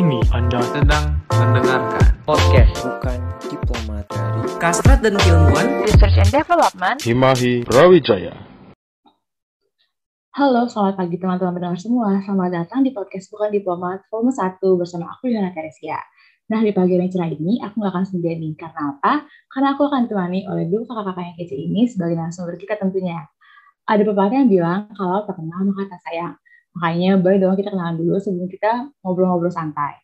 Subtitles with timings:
[0.00, 3.20] ini Anda sedang mendengarkan podcast bukan
[3.52, 8.32] diplomat dari Kastrat dan Keilmuan Research and Development Himahi Brawijaya.
[10.32, 12.16] Halo, selamat pagi teman-teman pendengar semua.
[12.24, 16.00] Selamat datang di podcast Bukan Diplomat volume 1 bersama aku Yohana Teresia.
[16.48, 18.56] Nah, di pagi yang cerah ini, aku nggak akan sendirian nih.
[18.56, 19.28] Karena apa?
[19.52, 23.20] Karena aku akan ditemani oleh dua kakak-kakak yang kece ini sebagai narasumber kita tentunya.
[23.84, 26.40] Ada pepatah yang bilang, kalau tak kenal maka tak sayang.
[26.78, 29.98] Makanya boleh dong kita kenalan dulu sebelum kita ngobrol-ngobrol santai.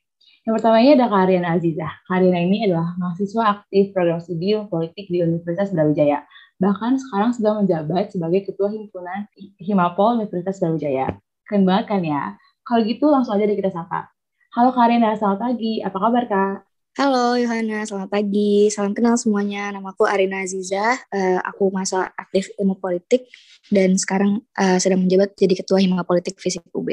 [0.46, 1.92] Yang pertama ini ada Kariana Azizah.
[2.06, 6.22] Kariana ini adalah mahasiswa aktif program studi politik di Universitas Brawijaya.
[6.62, 9.26] Bahkan sekarang sudah menjabat sebagai Ketua Himpunan
[9.58, 11.18] Himapol Universitas Brawijaya.
[11.46, 12.38] Keren banget kan ya?
[12.62, 14.10] Kalau gitu langsung aja deh kita sapa.
[14.54, 15.82] Halo Kariana, selamat pagi.
[15.82, 16.65] Apa kabar Kak?
[16.96, 18.72] Halo Yohana, selamat pagi.
[18.72, 19.68] Salam kenal semuanya.
[19.68, 20.96] Nama aku Arina Aziza.
[21.12, 23.28] Uh, aku masa aktif ilmu politik
[23.68, 26.88] dan sekarang uh, sedang menjabat jadi Ketua Hima Politik Fisik UB.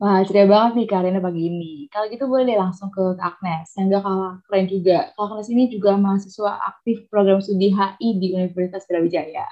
[0.00, 1.84] Wah, ceria banget nih Kak Arina pagi ini.
[1.92, 5.12] Kalau gitu boleh langsung ke Agnes, yang gak kalah keren juga.
[5.12, 9.44] Kak Agnes ini juga mahasiswa aktif program studi HI di Universitas Brawijaya.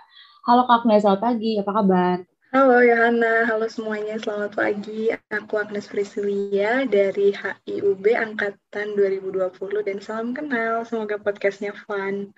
[0.48, 1.60] Halo Kak Agnes, selamat pagi.
[1.60, 2.24] Apa kabar?
[2.54, 5.10] Halo Yohana, halo semuanya, selamat pagi.
[5.34, 9.50] Aku Agnes Priscilia dari HIUB Angkatan 2020
[9.82, 12.30] dan salam kenal, semoga podcastnya fun.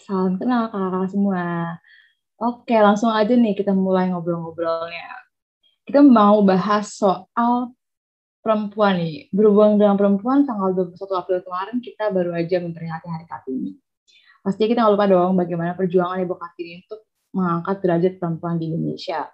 [0.00, 1.76] Salam kenal kakak-kakak semua.
[2.40, 5.12] Oke, langsung aja nih kita mulai ngobrol-ngobrolnya.
[5.84, 7.76] Kita mau bahas soal
[8.40, 9.28] perempuan nih.
[9.28, 13.76] Berhubung dengan perempuan, tanggal 21 April kemarin kita baru aja memperingati Hari Kartini.
[14.40, 19.26] Pastinya kita nggak lupa dong bagaimana perjuangan Ibu Kartini untuk mengangkat derajat perempuan di Indonesia.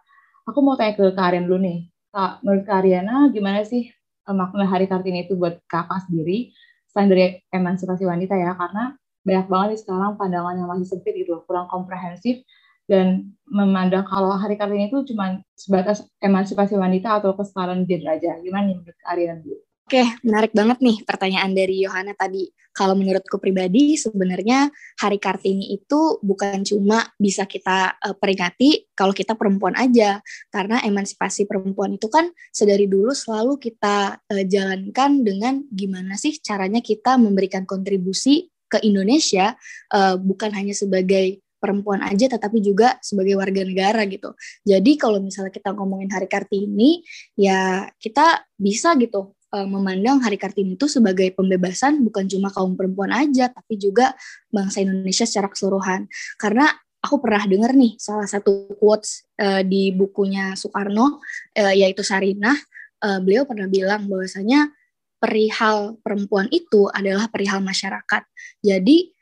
[0.47, 1.91] Aku mau tanya ke Karian dulu nih.
[2.15, 3.91] Kak, menurut Kariana gimana sih
[4.29, 6.55] eh, makna Hari Kartini itu buat kakak sendiri
[6.89, 8.55] selain dari emansipasi wanita ya?
[8.57, 8.95] Karena
[9.27, 12.47] banyak banget nih sekarang pandangan yang masih sempit gitu, kurang komprehensif
[12.87, 18.39] dan memandang kalau Hari Kartini itu cuma sebatas emansipasi wanita atau kesetaraan gender aja.
[18.39, 19.66] Gimana nih menurut Kariana dulu?
[19.87, 22.51] Oke, menarik banget nih pertanyaan dari Yohana tadi.
[22.75, 24.67] Kalau menurutku pribadi, sebenarnya
[24.99, 30.19] Hari Kartini itu bukan cuma bisa kita uh, peringati kalau kita perempuan aja.
[30.51, 36.83] Karena emansipasi perempuan itu kan sedari dulu selalu kita uh, jalankan dengan gimana sih caranya
[36.83, 39.55] kita memberikan kontribusi ke Indonesia,
[39.95, 44.35] uh, bukan hanya sebagai perempuan aja tetapi juga sebagai warga negara gitu.
[44.67, 47.07] Jadi kalau misalnya kita ngomongin Hari Kartini
[47.39, 53.49] ya kita bisa gitu memandang Hari Kartini itu sebagai pembebasan bukan cuma kaum perempuan aja,
[53.49, 54.13] tapi juga
[54.51, 56.11] bangsa Indonesia secara keseluruhan.
[56.37, 56.67] Karena
[57.07, 61.23] aku pernah dengar nih salah satu quotes uh, di bukunya Soekarno,
[61.57, 62.59] uh, yaitu Sarinah,
[63.07, 64.75] uh, beliau pernah bilang bahwasanya
[65.23, 68.23] perihal perempuan itu adalah perihal masyarakat.
[68.61, 69.15] Jadi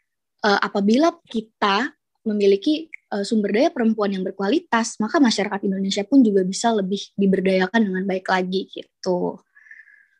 [0.42, 1.92] uh, apabila kita
[2.24, 7.80] memiliki uh, sumber daya perempuan yang berkualitas, maka masyarakat Indonesia pun juga bisa lebih diberdayakan
[7.84, 9.38] dengan baik lagi gitu.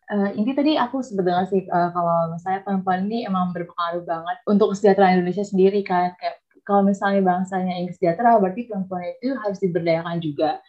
[0.04, 4.76] Uh, inti tadi aku sebenarnya sih uh, kalau misalnya perempuan ini emang berpengaruh banget untuk
[4.76, 10.20] kesejahteraan Indonesia sendiri kan kayak kalau misalnya bangsanya yang sejahtera berarti perempuan itu harus diberdayakan
[10.20, 10.60] juga.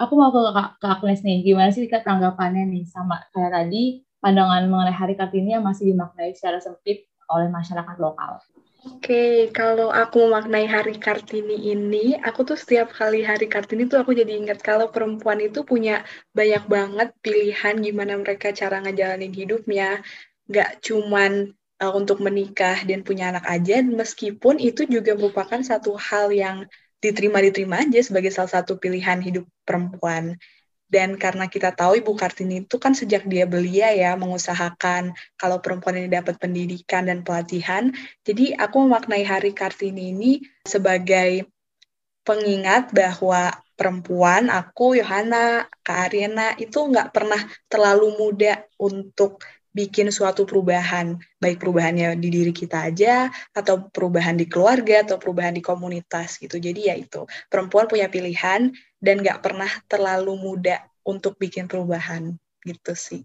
[0.00, 0.40] Aku mau ke
[0.80, 5.52] Kak Agnes nih, gimana sih Kak tanggapannya nih sama kayak tadi pandangan mengenai Hari Kartini
[5.56, 8.40] yang masih dimaknai secara sempit oleh masyarakat lokal?
[8.82, 14.10] Oke, kalau aku memaknai Hari Kartini ini, aku tuh setiap kali Hari Kartini tuh aku
[14.10, 16.02] jadi ingat kalau perempuan itu punya
[16.34, 20.02] banyak banget pilihan gimana mereka cara ngejalanin hidupnya.
[20.50, 26.34] Gak cuman uh, untuk menikah dan punya anak aja, meskipun itu juga merupakan satu hal
[26.34, 26.66] yang
[26.98, 30.34] diterima-diterima aja sebagai salah satu pilihan hidup perempuan.
[30.92, 36.04] Dan karena kita tahu Ibu Kartini itu kan sejak dia belia ya mengusahakan kalau perempuan
[36.04, 37.88] ini dapat pendidikan dan pelatihan.
[38.20, 41.48] Jadi aku memaknai Hari Kartini ini sebagai
[42.28, 49.42] pengingat bahwa perempuan, aku, Yohana, Kak Ariana, itu nggak pernah terlalu muda untuk
[49.72, 55.56] bikin suatu perubahan, baik perubahannya di diri kita aja, atau perubahan di keluarga, atau perubahan
[55.56, 56.60] di komunitas gitu.
[56.60, 62.92] Jadi ya itu, perempuan punya pilihan dan nggak pernah terlalu muda untuk bikin perubahan gitu
[62.94, 63.24] sih.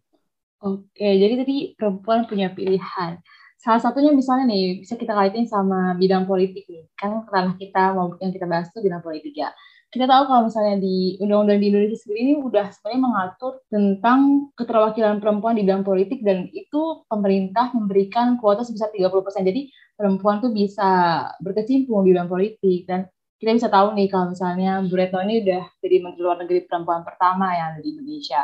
[0.57, 3.21] Oke, jadi tadi perempuan punya pilihan.
[3.61, 6.89] Salah satunya misalnya nih, bisa kita kaitin sama bidang politik nih.
[6.97, 9.53] Kan ranah kita mau yang kita bahas itu bidang politik ya
[9.87, 14.19] kita tahu kalau misalnya di undang-undang di Indonesia sendiri ini udah sebenarnya mengatur tentang
[14.59, 19.47] keterwakilan perempuan di bidang politik dan itu pemerintah memberikan kuota sebesar 30%.
[19.47, 23.07] Jadi perempuan tuh bisa berkecimpung di bidang politik dan
[23.39, 27.01] kita bisa tahu nih kalau misalnya Bu Retno ini udah jadi Menteri Luar Negeri perempuan
[27.07, 28.43] pertama yang ada di Indonesia.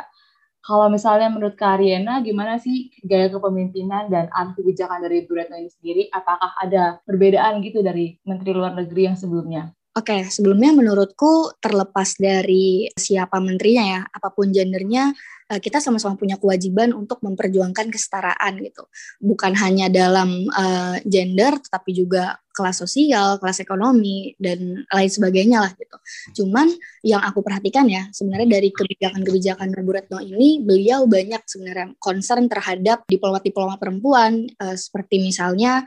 [0.64, 1.76] Kalau misalnya menurut Kak
[2.24, 6.02] gimana sih gaya kepemimpinan dan arah kebijakan dari Bu Retno ini sendiri?
[6.08, 9.76] Apakah ada perbedaan gitu dari Menteri Luar Negeri yang sebelumnya?
[9.94, 15.14] Oke, sebelumnya menurutku terlepas dari siapa menterinya ya, apa pun gendernya,
[15.46, 18.90] eh, kita sama-sama punya kewajiban untuk memperjuangkan kesetaraan gitu.
[19.22, 25.70] Bukan hanya dalam uh, gender, tetapi juga kelas sosial, kelas ekonomi, dan lain sebagainya lah
[25.78, 25.96] gitu.
[26.42, 26.74] Cuman
[27.06, 33.06] yang aku perhatikan ya, sebenarnya dari kebijakan-kebijakan Bu Retno ini, beliau banyak sebenarnya concern terhadap
[33.06, 35.86] diplomat-diplomat perempuan, uh, seperti misalnya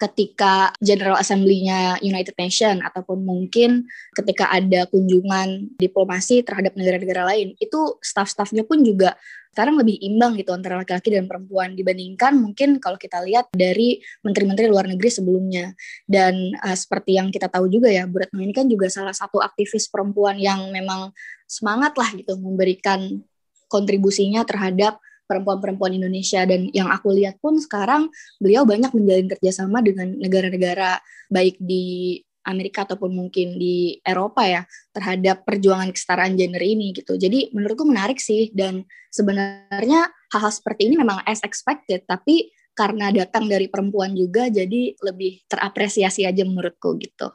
[0.00, 3.84] ketika General Assembly-nya United Nations ataupun mungkin
[4.16, 9.12] ketika ada kunjungan diplomasi terhadap negara-negara lain itu staff-staffnya pun juga
[9.50, 14.70] sekarang lebih imbang gitu antara laki-laki dan perempuan dibandingkan mungkin kalau kita lihat dari menteri-menteri
[14.70, 15.74] luar negeri sebelumnya.
[16.06, 19.42] Dan uh, seperti yang kita tahu juga ya Bu Retno ini kan juga salah satu
[19.42, 21.10] aktivis perempuan yang memang
[21.50, 23.26] semangat lah gitu memberikan
[23.66, 28.10] kontribusinya terhadap perempuan-perempuan Indonesia dan yang aku lihat pun sekarang
[28.42, 30.98] beliau banyak menjalin kerjasama dengan negara-negara
[31.30, 32.18] baik di
[32.50, 37.14] Amerika ataupun mungkin di Eropa ya terhadap perjuangan kesetaraan gender ini gitu.
[37.14, 38.82] Jadi menurutku menarik sih dan
[39.12, 45.44] sebenarnya hal-hal seperti ini memang as expected tapi karena datang dari perempuan juga jadi lebih
[45.46, 47.28] terapresiasi aja menurutku gitu.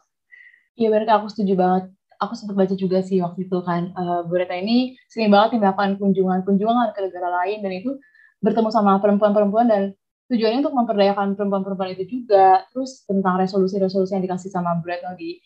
[0.75, 1.83] Iya berarti aku setuju banget
[2.25, 6.01] aku sempat baca juga sih waktu itu kan uh, Bu Reta ini sering banget melakukan
[6.01, 7.91] kunjungan-kunjungan ke negara lain dan itu
[8.41, 9.81] bertemu sama perempuan-perempuan dan
[10.29, 15.37] tujuannya untuk memperdayakan perempuan-perempuan itu juga terus tentang resolusi-resolusi yang dikasih sama Bu Retno di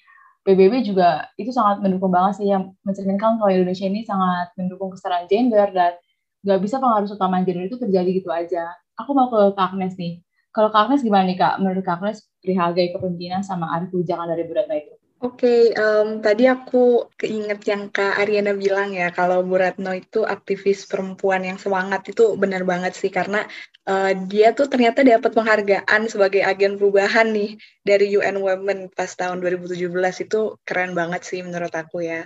[0.47, 5.27] PBB juga itu sangat mendukung banget sih yang mencerminkan kalau Indonesia ini sangat mendukung kesetaraan
[5.27, 5.99] gender dan
[6.47, 8.71] nggak bisa pengaruh utama gender itu terjadi gitu aja.
[8.95, 10.23] Aku mau ke Kak Agnes nih.
[10.55, 11.59] Kalau Kak Agnes gimana nih Kak?
[11.59, 14.98] Menurut Kak Agnes perihal gaya kepemimpinan sama arah kebijakan dari Bu itu?
[15.19, 20.23] Oke, okay, um, tadi aku keinget yang Kak Ariana bilang ya, kalau Bu Ratno itu
[20.23, 23.43] aktivis perempuan yang semangat itu benar banget sih, karena
[23.83, 29.43] uh, dia tuh ternyata dapat penghargaan sebagai agen perubahan nih dari UN Women pas tahun
[29.43, 29.91] 2017
[30.23, 32.23] itu keren banget sih menurut aku ya.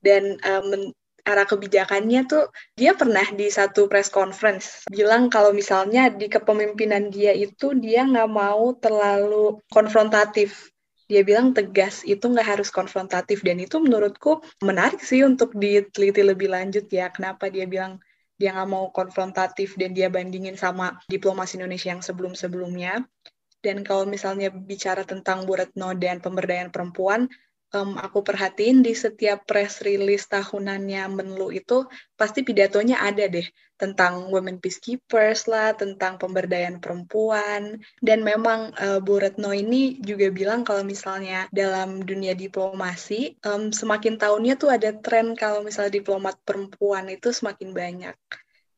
[0.00, 0.88] Dan um,
[1.28, 7.30] arah kebijakannya tuh dia pernah di satu press conference bilang kalau misalnya di kepemimpinan dia
[7.30, 10.71] itu dia nggak mau terlalu konfrontatif
[11.12, 13.44] dia bilang tegas itu nggak harus konfrontatif.
[13.44, 18.00] Dan itu menurutku menarik sih untuk diteliti lebih lanjut ya kenapa dia bilang
[18.40, 23.04] dia nggak mau konfrontatif dan dia bandingin sama diplomasi Indonesia yang sebelum-sebelumnya.
[23.60, 27.28] Dan kalau misalnya bicara tentang Bu Retno dan pemberdayaan perempuan
[27.72, 33.44] um, aku perhatiin di setiap press release tahunannya Menlu itu pasti pidatonya ada deh
[33.80, 37.82] tentang women peacekeepers lah, tentang pemberdayaan perempuan.
[37.98, 44.20] Dan memang uh, Bu Retno ini juga bilang kalau misalnya dalam dunia diplomasi, um, semakin
[44.20, 48.16] tahunnya tuh ada tren kalau misalnya diplomat perempuan itu semakin banyak.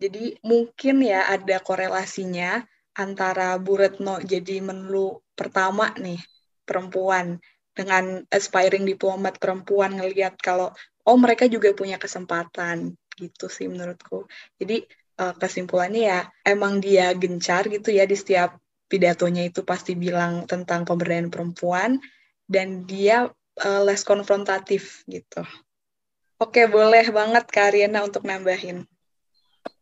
[0.00, 2.64] Jadi mungkin ya ada korelasinya
[2.96, 6.18] antara Bu Retno jadi Menlu pertama nih
[6.64, 7.36] perempuan
[7.74, 10.70] dengan aspiring diplomat perempuan ngelihat kalau
[11.04, 14.26] oh mereka juga punya kesempatan gitu sih menurutku.
[14.58, 14.86] Jadi
[15.20, 18.56] uh, kesimpulannya ya emang dia gencar gitu ya di setiap
[18.86, 21.98] pidatonya itu pasti bilang tentang pemberdayaan perempuan
[22.46, 23.26] dan dia
[23.62, 25.42] uh, less konfrontatif gitu.
[26.38, 28.84] Oke, boleh banget Kariana untuk nambahin.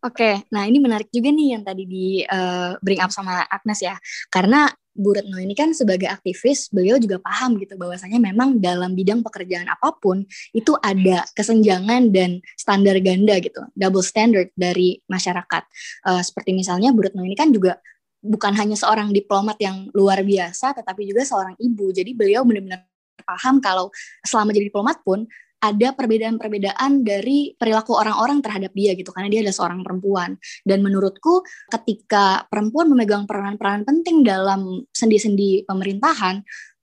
[0.02, 3.98] Oke, nah ini menarik juga nih yang tadi di uh, bring up sama Agnes ya.
[4.30, 9.24] Karena Bu Retno ini kan sebagai aktivis, beliau juga paham gitu bahwasanya memang dalam bidang
[9.24, 10.20] pekerjaan apa pun
[10.52, 15.62] itu ada kesenjangan dan standar ganda gitu, double standard dari masyarakat.
[16.04, 17.80] Uh, seperti misalnya Bu Retno ini kan juga
[18.22, 21.90] bukan hanya seorang diplomat yang luar biasa, tetapi juga seorang ibu.
[21.90, 22.86] Jadi beliau benar-benar
[23.24, 23.88] paham kalau
[24.22, 25.26] selama jadi diplomat pun
[25.62, 30.34] ada perbedaan-perbedaan dari perilaku orang-orang terhadap dia gitu karena dia adalah seorang perempuan
[30.66, 36.42] dan menurutku ketika perempuan memegang peranan-peranan penting dalam sendi-sendi pemerintahan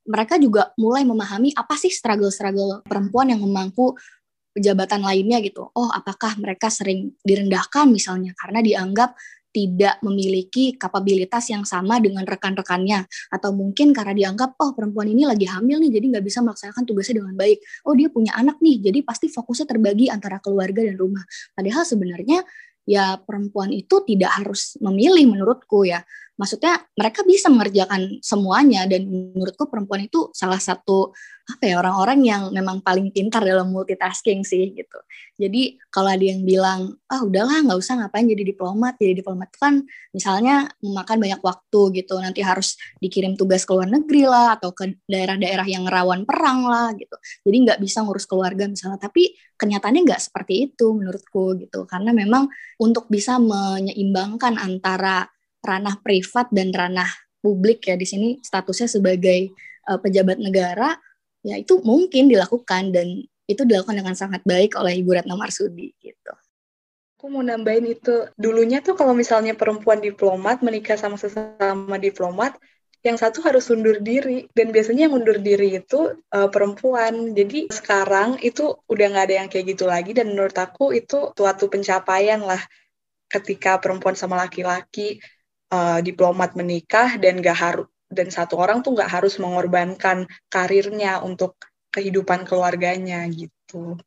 [0.10, 3.94] mereka juga mulai memahami apa sih struggle-struggle perempuan yang memangku
[4.58, 5.70] jabatan lainnya gitu.
[5.72, 9.14] Oh, apakah mereka sering direndahkan misalnya karena dianggap
[9.50, 13.06] tidak memiliki kapabilitas yang sama dengan rekan-rekannya.
[13.34, 17.26] Atau mungkin karena dianggap oh perempuan ini lagi hamil nih jadi nggak bisa melaksanakan tugasnya
[17.26, 17.60] dengan baik.
[17.86, 21.24] Oh dia punya anak nih jadi pasti fokusnya terbagi antara keluarga dan rumah.
[21.58, 22.46] Padahal sebenarnya
[22.90, 26.02] ya perempuan itu tidak harus memilih menurutku ya
[26.40, 29.06] maksudnya mereka bisa mengerjakan semuanya dan
[29.36, 31.12] menurutku perempuan itu salah satu
[31.50, 35.00] apa ya orang-orang yang memang paling pintar dalam multitasking sih gitu.
[35.34, 39.82] Jadi kalau ada yang bilang ah udahlah nggak usah ngapain jadi diplomat, jadi diplomat kan
[40.14, 45.02] misalnya memakan banyak waktu gitu, nanti harus dikirim tugas ke luar negeri lah atau ke
[45.10, 47.18] daerah-daerah yang rawan perang lah gitu.
[47.42, 52.46] Jadi nggak bisa ngurus keluarga misalnya, tapi kenyataannya nggak seperti itu menurutku gitu, karena memang
[52.78, 55.26] untuk bisa menyeimbangkan antara
[55.64, 59.52] ranah privat dan ranah publik ya di sini statusnya sebagai
[59.88, 60.96] uh, pejabat negara
[61.44, 66.34] ya itu mungkin dilakukan dan itu dilakukan dengan sangat baik oleh Ibu Ratna Marsudi gitu.
[67.20, 72.56] Aku mau nambahin itu, dulunya tuh kalau misalnya perempuan diplomat menikah sama sesama diplomat,
[73.04, 74.48] yang satu harus undur diri.
[74.56, 77.36] Dan biasanya yang undur diri itu uh, perempuan.
[77.36, 81.68] Jadi sekarang itu udah nggak ada yang kayak gitu lagi dan menurut aku itu suatu
[81.68, 82.62] pencapaian lah
[83.28, 85.20] ketika perempuan sama laki-laki
[85.74, 91.62] uh, diplomat menikah dan gak harus dan satu orang tuh nggak harus mengorbankan karirnya untuk
[91.94, 94.02] kehidupan keluarganya gitu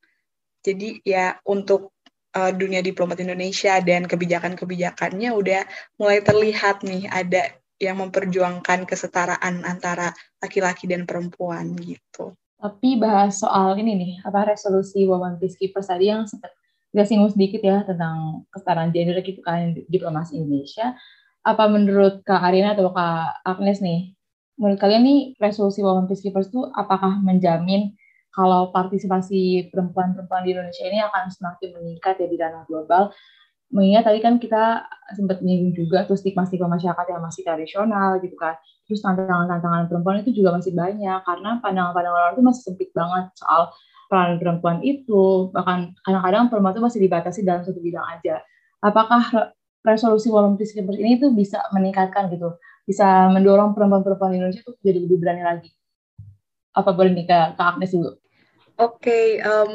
[0.66, 1.94] jadi ya untuk
[2.34, 5.62] uh, dunia diplomat Indonesia dan kebijakan-kebijakannya udah
[6.00, 7.52] mulai terlihat nih ada
[7.82, 12.38] yang memperjuangkan kesetaraan antara laki-laki dan perempuan gitu.
[12.62, 16.54] Tapi bahas soal ini nih, apa resolusi Women Peacekeepers tadi yang sempat
[16.94, 20.94] kita singgung sedikit ya tentang kesetaraan gender gitu kan diplomasi Indonesia.
[21.42, 24.14] Apa menurut Kak Arina atau Kak Agnes nih,
[24.58, 27.98] menurut kalian nih resolusi Women Peacekeepers itu apakah menjamin
[28.32, 33.12] kalau partisipasi perempuan-perempuan di Indonesia ini akan semakin meningkat ya di ranah global
[33.72, 34.84] mengingat tadi kan kita
[35.16, 38.60] sempat menyinggung juga tuh stigma-stigma masyarakat yang masih tradisional gitu kan.
[38.84, 43.72] Terus tantangan-tantangan perempuan itu juga masih banyak karena pandangan-pandangan orang itu masih sempit banget soal
[44.12, 45.48] peran perempuan itu.
[45.56, 48.44] Bahkan kadang-kadang perempuan itu masih dibatasi dalam satu bidang aja.
[48.84, 52.54] Apakah resolusi Women Peacekeepers ini tuh bisa meningkatkan gitu,
[52.86, 55.70] bisa mendorong perempuan-perempuan Indonesia tuh jadi lebih berani lagi?
[56.72, 58.16] Apa boleh nih ke, ke Agnes dulu?
[58.80, 59.72] Oke, okay, um,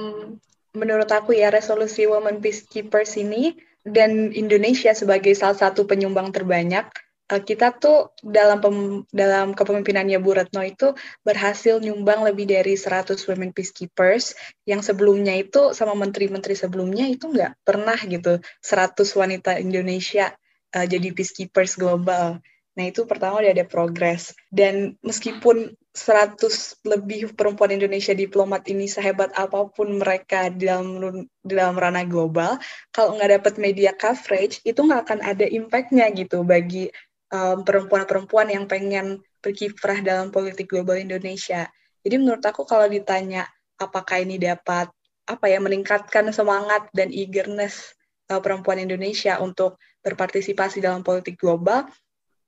[0.73, 3.53] menurut aku ya resolusi Women Peacekeepers ini
[3.87, 6.87] dan Indonesia sebagai salah satu penyumbang terbanyak
[7.27, 10.95] kita tuh dalam pem, dalam kepemimpinannya Bu Retno itu
[11.27, 14.31] berhasil nyumbang lebih dari 100 women peacekeepers
[14.63, 20.31] yang sebelumnya itu sama menteri-menteri sebelumnya itu nggak pernah gitu 100 wanita Indonesia
[20.71, 22.39] uh, jadi peacekeepers global.
[22.77, 24.37] Nah, itu pertama udah ada progres.
[24.53, 26.37] Dan meskipun 100
[26.85, 31.01] lebih perempuan Indonesia diplomat ini sehebat apa pun mereka dalam
[31.41, 32.61] dalam ranah global,
[32.93, 36.93] kalau nggak dapat media coverage, itu nggak akan ada impact-nya gitu bagi
[37.27, 41.67] perempuan perempuan-perempuan yang pengen berkiprah dalam politik global Indonesia.
[42.03, 44.87] Jadi menurut aku kalau ditanya apakah ini dapat
[45.27, 47.91] apa ya meningkatkan semangat dan eagerness
[48.31, 51.83] uh, perempuan Indonesia untuk berpartisipasi dalam politik global,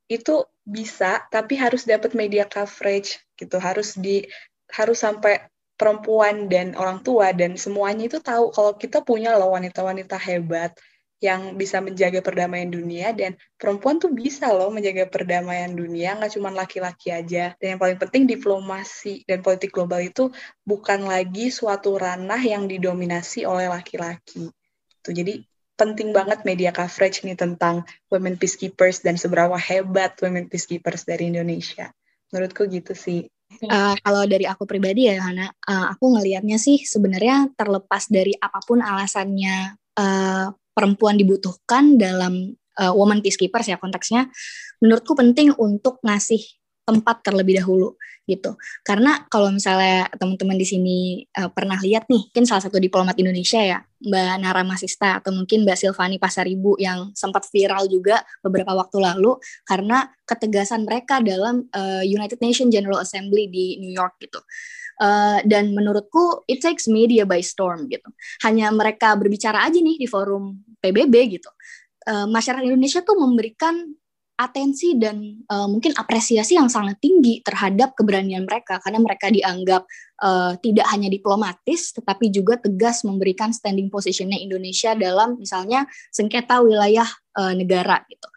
[0.07, 4.25] itu bisa tapi harus dapat media coverage gitu harus di
[4.69, 10.19] harus sampai perempuan dan orang tua dan semuanya itu tahu kalau kita punya loh wanita-wanita
[10.19, 10.75] hebat
[11.19, 16.49] yang bisa menjaga perdamaian dunia dan perempuan tuh bisa loh menjaga perdamaian dunia nggak cuma
[16.51, 20.31] laki-laki aja dan yang paling penting diplomasi dan politik global itu
[20.63, 24.47] bukan lagi suatu ranah yang didominasi oleh laki-laki
[25.03, 25.43] tuh jadi
[25.79, 31.88] penting banget media coverage nih tentang women peacekeepers dan seberapa hebat women peacekeepers dari Indonesia.
[32.35, 33.23] Menurutku gitu sih.
[33.63, 38.59] Uh, kalau dari aku pribadi ya Hana, uh, aku ngelihatnya sih sebenarnya terlepas dari apa
[38.61, 44.31] pun alasannya uh, perempuan dibutuhkan dalam uh, woman peacekeepers ya konteksnya,
[44.79, 46.39] menurutku penting untuk ngasih
[46.88, 48.57] tempat terlebih dahulu gitu.
[48.81, 50.98] Karena kalau misalnya teman-teman di sini
[51.38, 55.65] uh, pernah lihat nih, mungkin salah satu diplomat Indonesia ya, Mbak Nara Masista atau mungkin
[55.65, 62.05] Mbak Silvani Pasaribu yang sempat viral juga beberapa waktu lalu karena ketegasan mereka dalam uh,
[62.05, 64.41] United Nations General Assembly di New York gitu.
[65.00, 68.12] Uh, dan menurutku it takes media by storm gitu.
[68.43, 71.50] Hanya mereka berbicara aja nih di forum PBB gitu.
[72.07, 73.75] Uh, masyarakat Indonesia tuh memberikan
[74.39, 75.19] atensi dan
[75.51, 79.83] uh, mungkin apresiasi yang sangat tinggi terhadap keberanian mereka karena mereka dianggap
[80.24, 87.05] uh, tidak hanya diplomatis tetapi juga tegas memberikan standing positionnya Indonesia dalam misalnya sengketa wilayah
[87.36, 88.29] uh, negara gitu.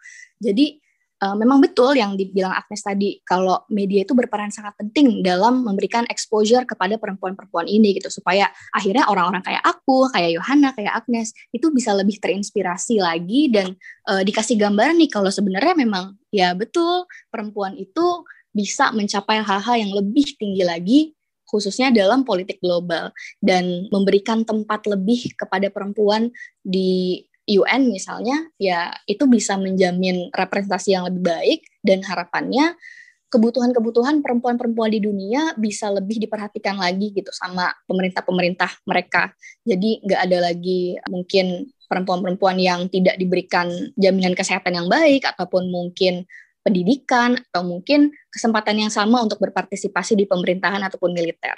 [0.43, 0.82] Jadi
[1.23, 6.03] uh, memang betul yang dibilang Agnes tadi kalau media itu berperan sangat penting dalam memberikan
[6.11, 11.71] exposure kepada perempuan-perempuan ini gitu supaya akhirnya orang-orang kayak aku, kayak Yohana, kayak Agnes itu
[11.71, 13.71] bisa lebih terinspirasi lagi dan
[14.11, 19.91] uh, dikasih gambaran nih kalau sebenarnya memang ya betul perempuan itu bisa mencapai hal-hal yang
[19.95, 20.99] lebih tinggi lagi
[21.53, 26.33] khususnya dalam politik global dan memberikan tempat lebih kepada perempuan
[26.65, 32.75] di UN misalnya, ya itu bisa menjamin representasi yang lebih baik dan harapannya
[33.33, 39.33] kebutuhan-kebutuhan perempuan-perempuan di dunia bisa lebih diperhatikan lagi gitu sama pemerintah-pemerintah mereka.
[39.65, 46.29] Jadi nggak ada lagi mungkin perempuan-perempuan yang tidak diberikan jaminan kesehatan yang baik ataupun mungkin
[46.61, 51.57] pendidikan atau mungkin kesempatan yang sama untuk berpartisipasi di pemerintahan ataupun militer.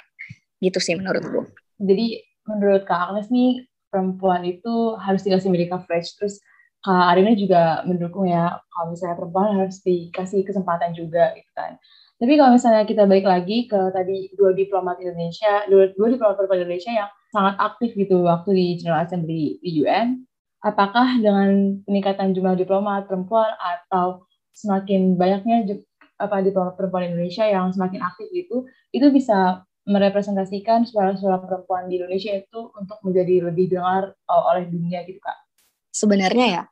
[0.56, 1.44] Gitu sih menurutku.
[1.76, 6.12] Jadi menurut Kak Agnes nih perempuan itu harus dikasih media coverage.
[6.20, 6.36] Terus
[6.84, 11.80] Kak Arina juga mendukung ya kalau misalnya perempuan harus dikasih kesempatan juga gitu kan.
[12.20, 16.60] Tapi kalau misalnya kita balik lagi ke tadi dua diplomat Indonesia, dua, dua diplomat perempuan
[16.64, 20.24] Indonesia yang sangat aktif gitu waktu di General Assembly di UN,
[20.64, 24.24] apakah dengan peningkatan jumlah diplomat perempuan atau
[24.56, 25.76] semakin banyaknya
[26.16, 28.64] apa diplomat perempuan Indonesia yang semakin aktif itu,
[28.96, 35.06] itu bisa merepresentasikan suara-suara perempuan di Indonesia itu untuk menjadi lebih dengar uh, oleh dunia
[35.06, 35.46] gitu kak?
[35.96, 36.62] sebenarnya ya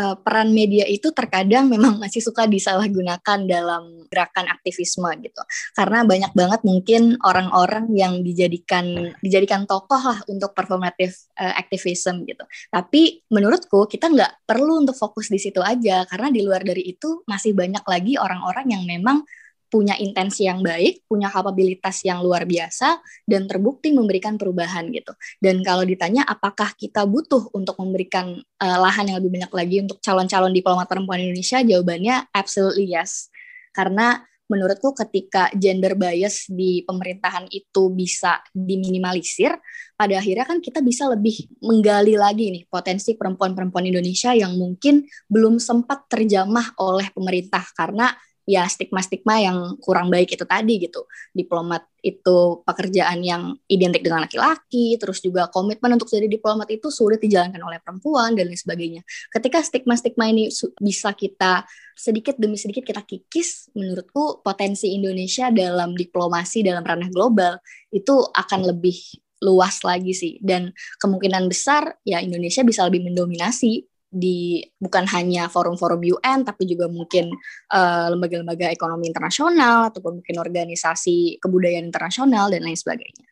[0.00, 5.42] uh, peran media itu terkadang memang masih suka disalahgunakan dalam gerakan aktivisme gitu
[5.76, 12.42] karena banyak banget mungkin orang-orang yang dijadikan dijadikan tokoh lah untuk performative uh, activism gitu
[12.72, 17.22] tapi menurutku kita nggak perlu untuk fokus di situ aja karena di luar dari itu
[17.28, 19.22] masih banyak lagi orang-orang yang memang
[19.70, 25.14] punya intensi yang baik, punya kapabilitas yang luar biasa, dan terbukti memberikan perubahan gitu.
[25.38, 30.02] Dan kalau ditanya apakah kita butuh untuk memberikan uh, lahan yang lebih banyak lagi untuk
[30.02, 33.30] calon-calon diplomat perempuan Indonesia, jawabannya absolutely yes.
[33.70, 34.18] Karena
[34.50, 39.54] menurutku ketika gender bias di pemerintahan itu bisa diminimalisir,
[39.94, 45.62] pada akhirnya kan kita bisa lebih menggali lagi nih potensi perempuan-perempuan Indonesia yang mungkin belum
[45.62, 48.10] sempat terjamah oleh pemerintah karena
[48.50, 51.06] ya stigma-stigma yang kurang baik itu tadi gitu.
[51.30, 57.22] Diplomat itu pekerjaan yang identik dengan laki-laki, terus juga komitmen untuk jadi diplomat itu sulit
[57.22, 59.02] dijalankan oleh perempuan dan lain sebagainya.
[59.30, 60.50] Ketika stigma-stigma ini
[60.82, 61.62] bisa kita
[61.94, 67.62] sedikit demi sedikit kita kikis, menurutku potensi Indonesia dalam diplomasi dalam ranah global
[67.94, 68.96] itu akan lebih
[69.40, 70.68] luas lagi sih dan
[71.00, 77.30] kemungkinan besar ya Indonesia bisa lebih mendominasi di bukan hanya forum-forum UN tapi juga mungkin
[77.70, 83.26] eh, lembaga-lembaga ekonomi internasional ataupun mungkin organisasi kebudayaan internasional dan lain sebagainya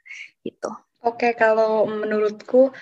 [0.46, 0.70] gitu.
[1.02, 2.74] Oke, kalau menurutku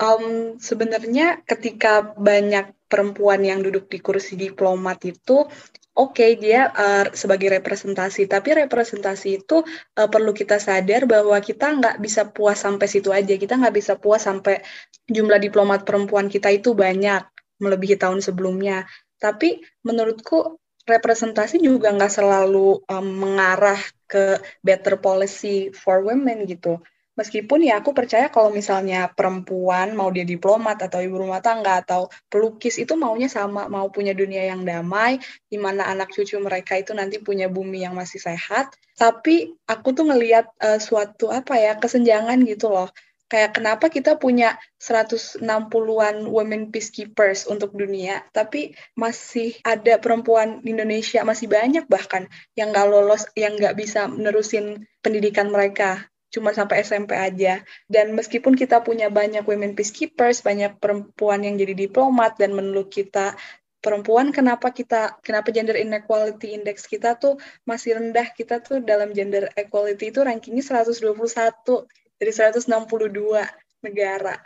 [0.00, 5.46] um, sebenarnya ketika banyak perempuan yang duduk di kursi diplomat itu
[5.94, 9.62] oke okay, dia uh, sebagai representasi, tapi representasi itu
[10.00, 13.94] uh, perlu kita sadar bahwa kita nggak bisa puas sampai situ aja, kita nggak bisa
[14.00, 14.64] puas sampai
[15.06, 17.22] jumlah diplomat perempuan kita itu banyak
[17.60, 18.88] melebihi tahun sebelumnya.
[19.20, 20.56] Tapi menurutku
[20.88, 26.80] representasi juga nggak selalu um, mengarah ke better policy for women gitu
[27.20, 32.08] meskipun ya aku percaya kalau misalnya perempuan mau dia diplomat atau ibu rumah tangga atau
[32.32, 35.20] pelukis itu maunya sama mau punya dunia yang damai
[35.52, 38.72] di mana anak cucu mereka itu nanti punya bumi yang masih sehat.
[38.96, 42.88] Tapi aku tuh ngelihat uh, suatu apa ya kesenjangan gitu loh.
[43.30, 51.46] Kayak kenapa kita punya 160-an women peacekeepers untuk dunia, tapi masih ada perempuan Indonesia masih
[51.46, 52.26] banyak bahkan
[52.58, 57.60] yang nggak lolos, yang nggak bisa menerusin pendidikan mereka cuma sampai SMP aja.
[57.90, 63.34] Dan meskipun kita punya banyak women peacekeepers, banyak perempuan yang jadi diplomat dan menurut kita
[63.80, 69.48] perempuan kenapa kita kenapa gender inequality index kita tuh masih rendah kita tuh dalam gender
[69.56, 71.88] equality itu rankingnya 121
[72.20, 72.68] dari 162
[73.80, 74.36] negara.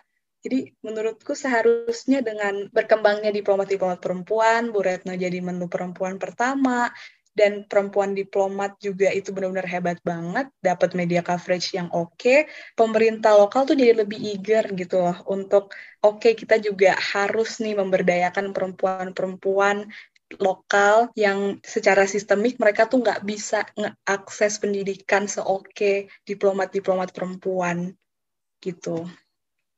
[0.45, 6.93] Jadi menurutku seharusnya dengan berkembangnya diplomat-diplomat perempuan, Bu Retno jadi menu perempuan pertama,
[7.35, 12.15] dan perempuan diplomat juga itu benar-benar hebat banget, dapat media coverage yang oke.
[12.15, 12.47] Okay.
[12.79, 17.75] Pemerintah lokal tuh jadi lebih eager gitu loh untuk oke okay, kita juga harus nih
[17.75, 19.91] memberdayakan perempuan-perempuan
[20.41, 27.93] lokal yang secara sistemik mereka tuh nggak bisa ngeakses pendidikan seoke diplomat-diplomat perempuan
[28.63, 29.05] gitu.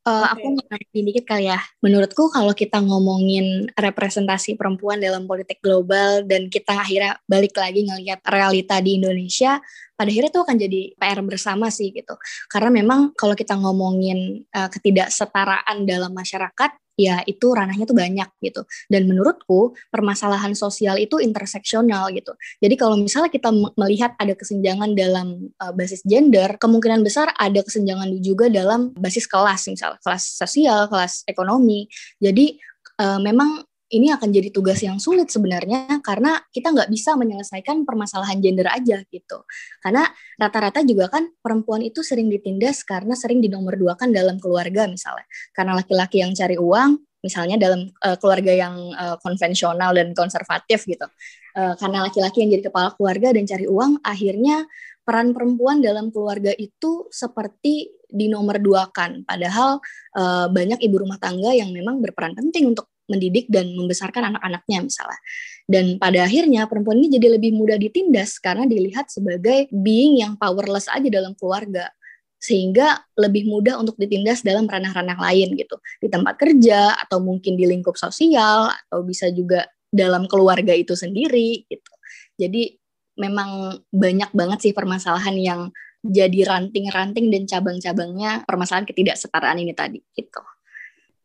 [0.07, 0.39] Uh, okay.
[0.39, 1.59] Aku mau dikit kali ya.
[1.83, 8.23] Menurutku kalau kita ngomongin representasi perempuan dalam politik global dan kita akhirnya balik lagi ngelihat
[8.23, 9.59] realita di Indonesia,
[9.97, 12.15] pada akhirnya itu akan jadi PR bersama sih gitu.
[12.53, 18.65] Karena memang kalau kita ngomongin uh, ketidaksetaraan dalam masyarakat, ya itu ranahnya tuh banyak gitu.
[18.93, 22.37] Dan menurutku permasalahan sosial itu interseksional gitu.
[22.61, 28.13] Jadi kalau misalnya kita melihat ada kesenjangan dalam uh, basis gender, kemungkinan besar ada kesenjangan
[28.21, 31.89] juga dalam basis kelas, misalnya kelas sosial, kelas ekonomi.
[32.21, 32.57] Jadi
[33.01, 38.43] uh, memang ini akan jadi tugas yang sulit sebenarnya karena kita nggak bisa menyelesaikan permasalahan
[38.43, 39.39] gender aja gitu.
[39.79, 40.03] Karena
[40.35, 45.23] rata-rata juga kan perempuan itu sering ditindas karena sering dinomorduakan dalam keluarga misalnya.
[45.55, 51.07] Karena laki-laki yang cari uang, misalnya dalam uh, keluarga yang uh, konvensional dan konservatif gitu.
[51.55, 54.67] Uh, karena laki-laki yang jadi kepala keluarga dan cari uang, akhirnya
[55.07, 59.23] peran perempuan dalam keluarga itu seperti dinomorduakan.
[59.23, 59.79] Padahal
[60.19, 65.21] uh, banyak ibu rumah tangga yang memang berperan penting untuk mendidik dan membesarkan anak-anaknya misalnya.
[65.67, 70.87] Dan pada akhirnya perempuan ini jadi lebih mudah ditindas karena dilihat sebagai being yang powerless
[70.91, 71.91] aja dalam keluarga.
[72.37, 77.65] sehingga lebih mudah untuk ditindas dalam ranah-ranah lain gitu di tempat kerja atau mungkin di
[77.65, 81.93] lingkup sosial atau bisa juga dalam keluarga itu sendiri gitu
[82.37, 82.77] jadi
[83.17, 85.61] memang banyak banget sih permasalahan yang
[86.07, 90.41] jadi ranting-ranting dan cabang-cabangnya permasalahan ketidaksetaraan ini tadi gitu.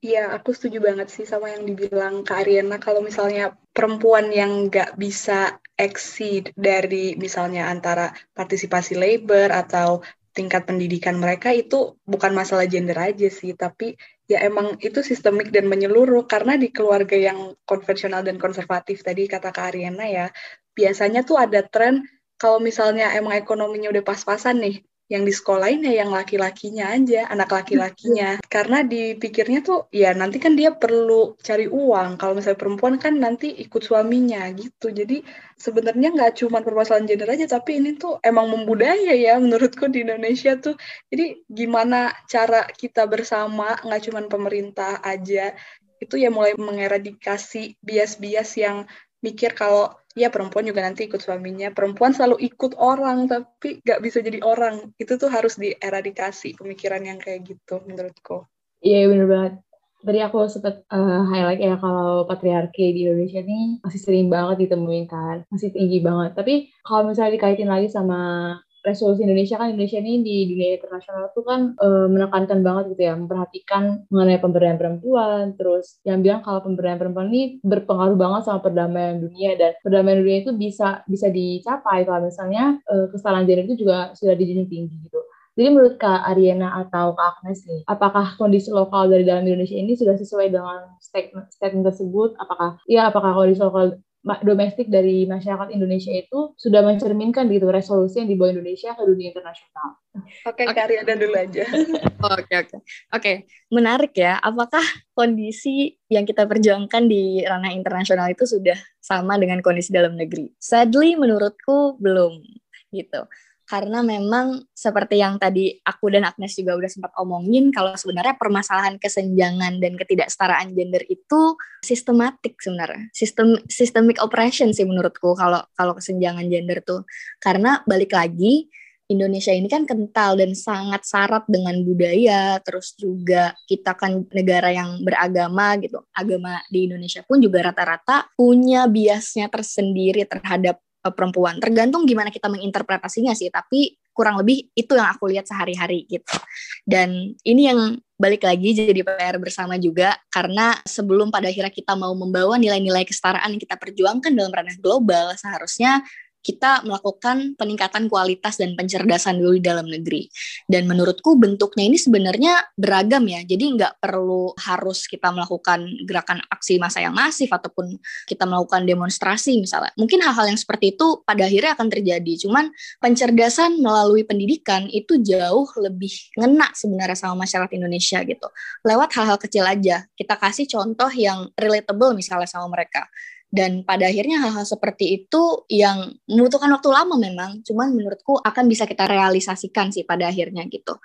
[0.01, 2.81] Iya, aku setuju banget sih sama yang dibilang Kak Ariana.
[2.81, 10.01] Kalau misalnya perempuan yang nggak bisa exceed dari misalnya antara partisipasi labor atau
[10.33, 13.93] tingkat pendidikan mereka itu bukan masalah gender aja sih, tapi
[14.25, 19.53] ya emang itu sistemik dan menyeluruh karena di keluarga yang konvensional dan konservatif tadi kata
[19.53, 20.25] Kak Ariana ya,
[20.73, 22.01] biasanya tuh ada tren
[22.41, 24.75] kalau misalnya emang ekonominya udah pas-pasan nih,
[25.11, 28.39] yang di sekolahin ya yang laki-lakinya aja, anak laki-lakinya.
[28.47, 32.15] Karena dipikirnya tuh ya nanti kan dia perlu cari uang.
[32.15, 34.87] Kalau misalnya perempuan kan nanti ikut suaminya gitu.
[34.87, 35.19] Jadi
[35.59, 40.55] sebenarnya nggak cuma permasalahan gender aja, tapi ini tuh emang membudaya ya menurutku di Indonesia
[40.55, 40.79] tuh.
[41.11, 45.51] Jadi gimana cara kita bersama, nggak cuma pemerintah aja,
[45.99, 48.87] itu ya mulai mengeradikasi bias-bias yang
[49.21, 51.71] mikir kalau ya perempuan juga nanti ikut suaminya.
[51.71, 54.91] Perempuan selalu ikut orang tapi gak bisa jadi orang.
[54.99, 58.47] Itu tuh harus dieradikasi pemikiran yang kayak gitu menurutku.
[58.81, 59.53] Iya bener banget.
[60.01, 65.05] Tadi aku sempat uh, highlight ya kalau patriarki di Indonesia ini masih sering banget ditemuin
[65.05, 65.45] kan.
[65.53, 66.33] Masih tinggi banget.
[66.33, 71.45] Tapi kalau misalnya dikaitin lagi sama resolusi Indonesia kan Indonesia ini di dunia internasional tuh
[71.45, 76.99] kan e, menekankan banget gitu ya memperhatikan mengenai pemberdayaan perempuan terus yang bilang kalau pemberdayaan
[76.99, 82.25] perempuan ini berpengaruh banget sama perdamaian dunia dan perdamaian dunia itu bisa bisa dicapai kalau
[82.25, 87.11] misalnya e, kesalahan gender itu juga sudah dijunjung tinggi gitu jadi menurut Kak Ariana atau
[87.11, 91.85] Kak Agnes nih, apakah kondisi lokal dari dalam Indonesia ini sudah sesuai dengan statement, statement
[91.91, 92.39] tersebut?
[92.39, 98.29] Apakah ya apakah kondisi lokal domestik dari masyarakat Indonesia itu sudah mencerminkan gitu resolusi yang
[98.29, 99.97] dibawa Indonesia ke dunia internasional.
[100.45, 101.65] Oke, okay, Kak ada dulu aja.
[102.37, 102.77] Oke, oke.
[103.17, 103.31] Oke,
[103.73, 104.37] menarik ya.
[104.37, 104.83] Apakah
[105.17, 110.53] kondisi yang kita perjuangkan di ranah internasional itu sudah sama dengan kondisi dalam negeri?
[110.61, 112.45] Sadly, menurutku belum
[112.93, 113.25] gitu
[113.71, 118.99] karena memang seperti yang tadi aku dan Agnes juga udah sempat omongin kalau sebenarnya permasalahan
[118.99, 123.07] kesenjangan dan ketidaksetaraan gender itu sistematik sebenarnya.
[123.15, 127.07] Sistem systemic oppression sih menurutku kalau kalau kesenjangan gender tuh.
[127.39, 128.67] Karena balik lagi
[129.07, 134.99] Indonesia ini kan kental dan sangat syarat dengan budaya terus juga kita kan negara yang
[134.99, 136.03] beragama gitu.
[136.11, 141.57] Agama di Indonesia pun juga rata-rata punya biasnya tersendiri terhadap uh, perempuan.
[141.57, 146.35] Tergantung gimana kita menginterpretasinya sih, tapi kurang lebih itu yang aku lihat sehari-hari gitu.
[146.83, 152.13] Dan ini yang balik lagi jadi PR bersama juga karena sebelum pada akhirnya kita mau
[152.13, 156.05] membawa nilai-nilai kesetaraan yang kita perjuangkan dalam ranah global, seharusnya
[156.41, 160.25] kita melakukan peningkatan kualitas dan pencerdasan dulu di dalam negeri.
[160.65, 163.45] Dan menurutku bentuknya ini sebenarnya beragam ya.
[163.45, 167.93] Jadi nggak perlu harus kita melakukan gerakan aksi massa yang masif ataupun
[168.25, 169.93] kita melakukan demonstrasi misalnya.
[169.95, 172.33] Mungkin hal-hal yang seperti itu pada akhirnya akan terjadi.
[172.41, 178.47] Cuman pencerdasan melalui pendidikan itu jauh lebih ngena sebenarnya sama masyarakat Indonesia gitu.
[178.81, 180.09] Lewat hal-hal kecil aja.
[180.17, 183.05] Kita kasih contoh yang relatable misalnya sama mereka
[183.51, 188.87] dan pada akhirnya hal-hal seperti itu yang membutuhkan waktu lama memang cuman menurutku akan bisa
[188.87, 190.95] kita realisasikan sih pada akhirnya gitu.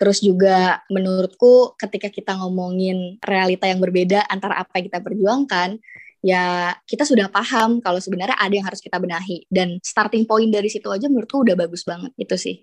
[0.00, 5.76] Terus juga menurutku ketika kita ngomongin realita yang berbeda antara apa yang kita perjuangkan
[6.24, 9.44] ya kita sudah paham kalau sebenarnya ada yang harus kita benahi.
[9.52, 12.56] Dan starting point dari situ aja menurutku udah bagus banget itu sih.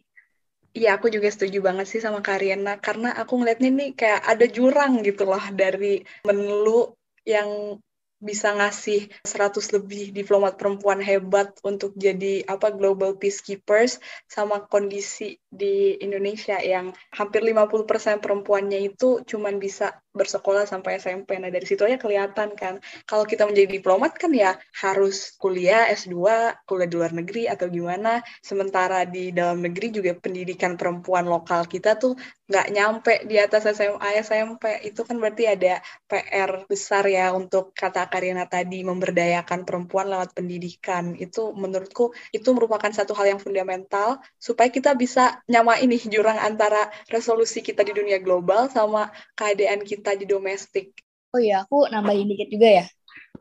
[0.73, 5.01] Iya, aku juga setuju banget sih sama Kariana karena aku ngeliatnya nih kayak ada jurang
[5.01, 6.93] gitu loh dari menelu
[7.25, 7.77] yang
[8.17, 15.93] bisa ngasih 100 lebih diplomat perempuan hebat untuk jadi apa global peacekeepers sama kondisi di
[16.01, 17.85] Indonesia yang hampir 50%
[18.17, 21.37] perempuannya itu cuman bisa bersekolah sampai SMP.
[21.37, 22.81] Nah, dari situ aja kelihatan kan.
[23.05, 26.17] Kalau kita menjadi diplomat kan ya harus kuliah S2,
[26.65, 28.19] kuliah di luar negeri atau gimana.
[28.41, 34.23] Sementara di dalam negeri juga pendidikan perempuan lokal kita tuh nggak nyampe di atas SMA
[34.23, 40.31] SMP itu kan berarti ada PR besar ya untuk kata Karina tadi memberdayakan perempuan lewat
[40.31, 46.39] pendidikan itu menurutku itu merupakan satu hal yang fundamental supaya kita bisa nyama ini jurang
[46.39, 50.93] antara resolusi kita di dunia global sama keadaan kita di domestik.
[51.35, 52.85] Oh iya aku nambahin dikit juga ya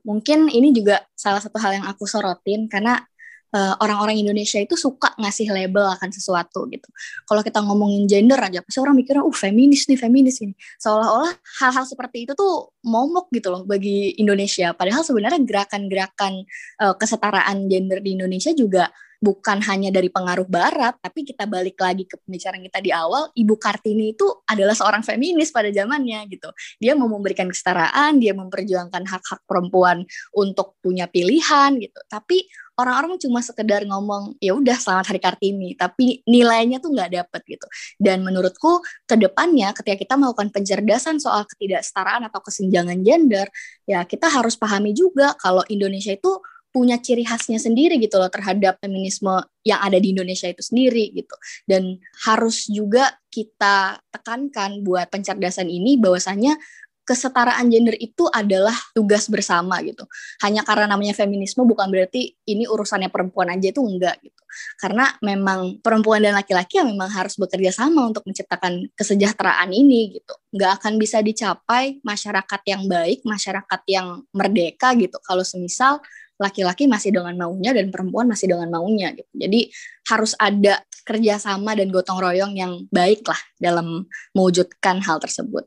[0.07, 3.03] mungkin ini juga salah satu hal yang aku sorotin karena
[3.51, 6.87] eh, orang-orang Indonesia itu suka ngasih label akan sesuatu gitu.
[7.27, 10.55] Kalau kita ngomongin gender aja, pasti orang mikirnya, uh feminis nih, feminis ini.
[10.79, 14.71] Seolah-olah hal-hal seperti itu tuh momok gitu loh bagi Indonesia.
[14.79, 16.47] Padahal sebenarnya gerakan-gerakan
[16.87, 18.87] uh, kesetaraan gender di Indonesia juga
[19.27, 23.59] bukan hanya dari pengaruh barat, tapi kita balik lagi ke pembicaraan kita di awal, Ibu
[23.59, 26.47] Kartini itu adalah seorang feminis pada zamannya gitu.
[26.79, 31.99] Dia mau memberikan kesetaraan, dia memperjuangkan hak-hak perempuan untuk punya pilihan gitu.
[32.07, 32.47] Tapi
[32.79, 37.67] orang-orang cuma sekedar ngomong ya udah selamat hari Kartini, tapi nilainya tuh nggak dapet gitu.
[37.99, 38.79] Dan menurutku
[39.11, 43.51] ke depannya ketika kita melakukan pencerdasan soal ketidaksetaraan atau kesenjangan gender,
[43.91, 46.31] ya kita harus pahami juga kalau Indonesia itu
[46.77, 49.33] punya ciri khasnya sendiri gitu loh terhadap feminisme
[49.65, 51.33] yang ada di Indonesia itu sendiri gitu.
[51.65, 51.97] Dan
[52.29, 56.61] harus juga kita tekankan buat pencerdasan ini bahwasanya
[57.07, 60.05] kesetaraan gender itu adalah tugas bersama gitu.
[60.43, 64.43] Hanya karena namanya feminisme bukan berarti ini urusannya perempuan aja itu enggak gitu.
[64.83, 70.35] Karena memang perempuan dan laki-laki yang memang harus bekerja sama untuk menciptakan kesejahteraan ini gitu.
[70.51, 75.17] Enggak akan bisa dicapai masyarakat yang baik, masyarakat yang merdeka gitu.
[75.23, 76.03] Kalau semisal
[76.37, 79.29] laki-laki masih dengan maunya dan perempuan masih dengan maunya gitu.
[79.33, 79.73] Jadi
[80.09, 84.05] harus ada kerjasama dan gotong royong yang baik lah dalam
[84.37, 85.65] mewujudkan hal tersebut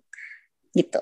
[0.78, 1.02] gitu.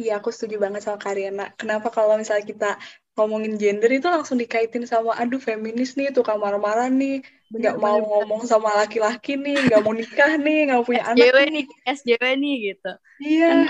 [0.00, 1.54] Iya, aku setuju banget sama Karyana.
[1.54, 2.70] Kenapa kalau misalnya kita
[3.12, 7.20] ngomongin gender itu langsung dikaitin sama aduh feminis nih tukang marah-marah nih
[7.52, 11.64] nggak mau ngomong sama laki-laki nih nggak mau nikah nih nggak punya SJW anak nih
[11.84, 13.68] SJW nih gitu iya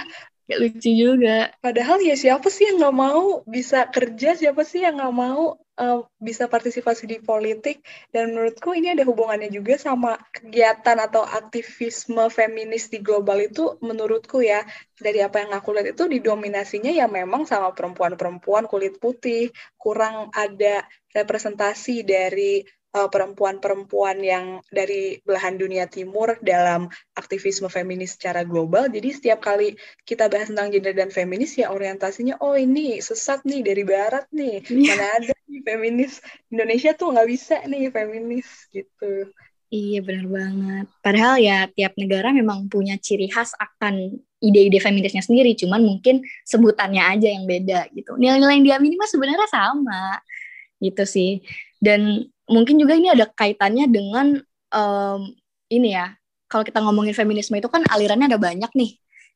[0.53, 1.49] kayak lucu juga.
[1.65, 4.37] Padahal ya siapa sih yang nggak mau bisa kerja?
[4.37, 7.81] Siapa sih yang nggak mau uh, bisa partisipasi di politik?
[8.13, 14.45] Dan menurutku ini ada hubungannya juga sama kegiatan atau aktivisme feminis di global itu menurutku
[14.45, 14.61] ya.
[15.01, 19.49] Dari apa yang aku lihat itu didominasinya ya memang sama perempuan-perempuan kulit putih
[19.81, 20.85] kurang ada
[21.17, 22.63] representasi dari
[22.93, 28.93] perempuan-perempuan yang dari belahan dunia timur dalam aktivisme feminis secara global.
[28.93, 29.73] Jadi setiap kali
[30.05, 34.61] kita bahas tentang gender dan feminis ya orientasinya oh ini sesat nih dari barat nih.
[34.69, 34.93] Iya.
[34.93, 36.21] Mana ada nih feminis
[36.53, 39.33] Indonesia tuh nggak bisa nih feminis gitu.
[39.73, 40.87] Iya benar banget.
[41.01, 47.01] Padahal ya tiap negara memang punya ciri khas akan ide-ide feminisnya sendiri, cuman mungkin sebutannya
[47.01, 48.21] aja yang beda gitu.
[48.21, 50.21] Nilai-nilai yang diamini mah sebenarnya sama
[50.77, 51.41] gitu sih.
[51.81, 54.37] Dan mungkin juga ini ada kaitannya dengan
[54.71, 55.33] um,
[55.73, 56.13] ini ya.
[56.47, 58.93] Kalau kita ngomongin feminisme itu kan alirannya ada banyak nih.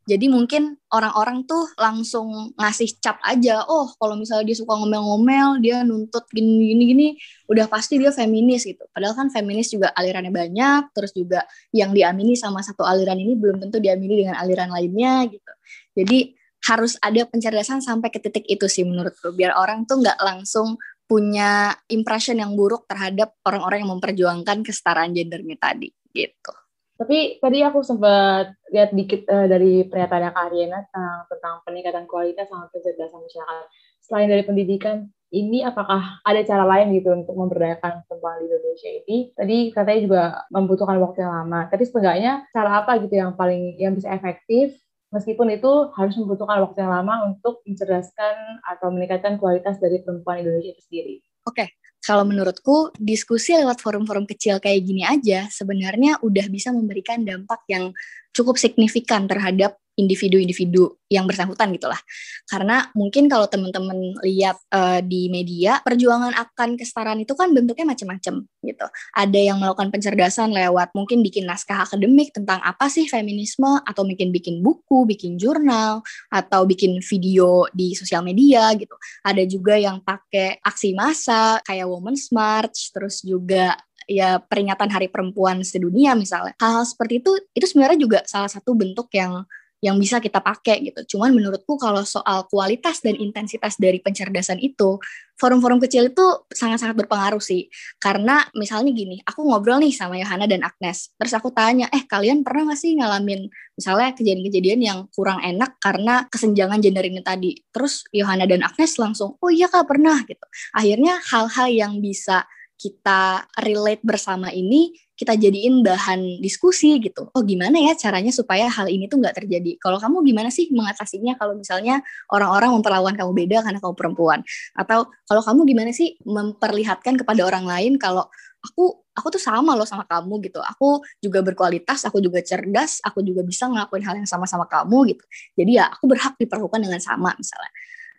[0.07, 5.83] Jadi mungkin orang-orang tuh langsung ngasih cap aja, oh kalau misalnya dia suka ngomel-ngomel, dia
[5.83, 7.19] nuntut gini-gini,
[7.51, 8.87] udah pasti dia feminis gitu.
[8.95, 11.43] Padahal kan feminis juga alirannya banyak, terus juga
[11.75, 15.53] yang diamini sama satu aliran ini belum tentu diamini dengan aliran lainnya gitu.
[15.99, 16.39] Jadi
[16.71, 21.75] harus ada pencerdasan sampai ke titik itu sih menurutku, biar orang tuh nggak langsung punya
[21.87, 26.53] impression yang buruk terhadap orang-orang yang memperjuangkan kesetaraan gendernya tadi gitu.
[26.97, 32.49] Tapi tadi aku sempat lihat dikit uh, dari pernyataan Kak Ariana tentang, tentang peningkatan kualitas
[32.49, 33.67] sama kecerdasan masyarakat.
[34.01, 39.17] Selain dari pendidikan, ini apakah ada cara lain gitu untuk memberdayakan perempuan di Indonesia ini?
[39.37, 41.61] Tadi katanya juga membutuhkan waktu yang lama.
[41.69, 44.81] Tapi setengahnya cara apa gitu yang paling yang bisa efektif
[45.17, 50.77] meskipun itu harus membutuhkan waktu yang lama untuk mencerdaskan atau meningkatkan kualitas dari perempuan Indonesia
[50.77, 51.15] itu sendiri.
[51.49, 51.69] Oke, okay
[52.07, 57.91] kalau menurutku diskusi lewat forum-forum kecil kayak gini aja sebenarnya udah bisa memberikan dampak yang
[58.31, 61.99] cukup signifikan terhadap individu-individu yang bersangkutan gitulah.
[62.47, 68.45] Karena mungkin kalau teman-teman lihat uh, di media, perjuangan akan kesetaraan itu kan bentuknya macam-macam
[68.45, 68.87] gitu.
[69.17, 74.31] Ada yang melakukan pencerdasan lewat mungkin bikin naskah akademik tentang apa sih feminisme atau mungkin
[74.31, 78.95] bikin buku, bikin jurnal atau bikin video di sosial media gitu.
[79.25, 85.63] Ada juga yang pakai aksi massa kayak Women's March, terus juga ya peringatan Hari Perempuan
[85.67, 86.55] sedunia misalnya.
[86.63, 89.43] Hal-hal seperti itu itu sebenarnya juga salah satu bentuk yang
[89.87, 91.15] yang bisa kita pakai gitu.
[91.15, 94.99] Cuman menurutku kalau soal kualitas dan intensitas dari pencerdasan itu,
[95.39, 97.71] forum-forum kecil itu sangat-sangat berpengaruh sih.
[98.03, 102.43] Karena misalnya gini, aku ngobrol nih sama Yohana dan Agnes, terus aku tanya, eh kalian
[102.43, 103.47] pernah gak sih ngalamin
[103.77, 107.55] misalnya kejadian-kejadian yang kurang enak karena kesenjangan gender ini tadi?
[107.71, 110.43] Terus Yohana dan Agnes langsung, oh iya kak pernah gitu.
[110.75, 117.33] Akhirnya hal-hal yang bisa kita relate bersama ini kita jadiin bahan diskusi gitu.
[117.33, 119.81] Oh gimana ya caranya supaya hal ini tuh nggak terjadi.
[119.81, 124.41] Kalau kamu gimana sih mengatasinya kalau misalnya orang-orang memperlakukan kamu beda karena kamu perempuan?
[124.77, 128.29] Atau kalau kamu gimana sih memperlihatkan kepada orang lain kalau
[128.61, 130.61] aku aku tuh sama loh sama kamu gitu.
[130.61, 135.17] Aku juga berkualitas, aku juga cerdas, aku juga bisa ngelakuin hal yang sama sama kamu
[135.17, 135.25] gitu.
[135.57, 137.73] Jadi ya aku berhak diperlakukan dengan sama misalnya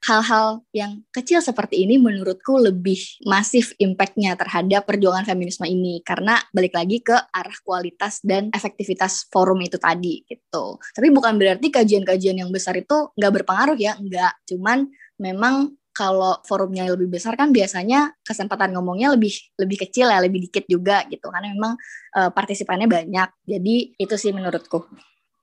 [0.05, 6.77] hal-hal yang kecil seperti ini menurutku lebih masif impactnya terhadap perjuangan feminisme ini karena balik
[6.77, 10.77] lagi ke arah kualitas dan efektivitas forum itu tadi gitu.
[10.93, 14.45] Tapi bukan berarti kajian-kajian yang besar itu nggak berpengaruh ya, nggak.
[14.53, 20.45] Cuman memang kalau forumnya lebih besar kan biasanya kesempatan ngomongnya lebih lebih kecil ya, lebih
[20.45, 21.73] dikit juga gitu karena memang
[22.13, 23.29] uh, partisipannya banyak.
[23.49, 24.85] Jadi itu sih menurutku.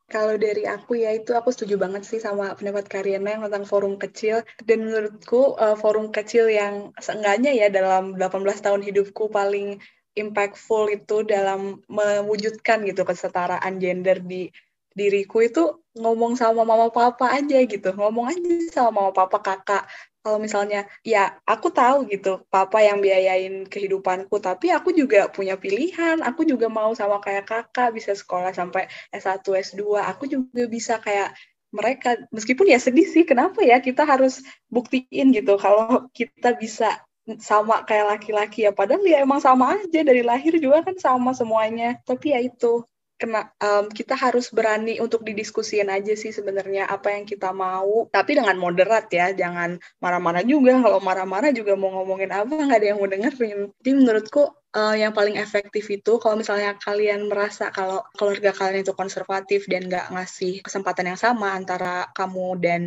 [0.05, 3.97] Kalau dari aku ya itu aku setuju banget sih sama pendapat Karyana yang tentang forum
[3.97, 4.45] kecil.
[4.61, 9.81] Dan menurutku uh, forum kecil yang seenggaknya ya dalam 18 tahun hidupku paling
[10.15, 14.47] impactful itu dalam mewujudkan gitu kesetaraan gender di
[14.95, 15.63] diriku itu
[15.99, 17.89] ngomong sama mama papa aja gitu.
[17.95, 19.85] Ngomong aja sama mama papa kakak.
[20.25, 24.41] Kalau misalnya ya aku tahu gitu papa yang biayain kehidupanku.
[24.41, 26.23] Tapi aku juga punya pilihan.
[26.25, 31.37] Aku juga mau sama kayak kakak bisa sekolah sampai S1 S2 aku juga bisa kayak
[31.75, 32.17] mereka.
[32.33, 37.03] Meskipun ya sedih sih kenapa ya kita harus buktiin gitu kalau kita bisa
[37.43, 38.73] sama kayak laki-laki ya.
[38.73, 40.01] Padahal ya emang sama aja.
[40.01, 42.01] Dari lahir juga kan sama semuanya.
[42.09, 42.87] Tapi ya itu
[43.25, 48.05] kena um, kita harus berani untuk didiskusikan aja sih sebenarnya apa yang kita mau.
[48.13, 50.77] Tapi dengan moderat ya jangan marah-marah juga.
[50.77, 53.73] Kalau marah-marah juga mau ngomongin apa nggak ada yang mau dengerin.
[53.81, 54.45] Jadi menurutku
[54.77, 59.89] uh, yang paling efektif itu kalau misalnya kalian merasa kalau keluarga kalian itu konservatif dan
[59.89, 62.81] nggak ngasih kesempatan yang sama antara kamu dan